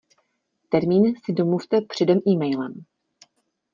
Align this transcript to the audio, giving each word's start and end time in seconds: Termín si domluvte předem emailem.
Termín 0.69 1.13
si 1.25 1.33
domluvte 1.33 1.81
předem 1.81 2.19
emailem. 2.27 2.73